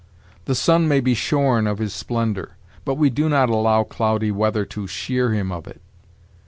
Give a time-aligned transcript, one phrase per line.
[0.45, 4.65] The sun may be shorn of his splendor; but we do not allow cloudy weather
[4.65, 5.79] to shear him of it.